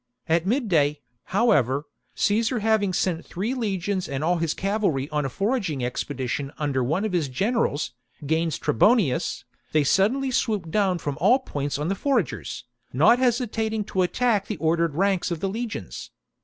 [0.27, 5.85] At midday, however, Caesar having sent three legions and all his cavalry on a foraging
[5.85, 7.91] expedition under one of his generals,
[8.25, 9.43] Gains Tre bonius,
[9.73, 14.57] they suddenly swooped down from all points on the foragers, not hesitating to attack the
[14.57, 16.09] ordered ranks of the legions.